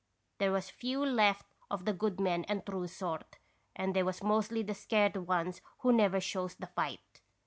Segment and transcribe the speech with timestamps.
[0.39, 3.37] There was few left of the good men and true sort,
[3.75, 7.21] and they was mostly the scared ones who never shows fight.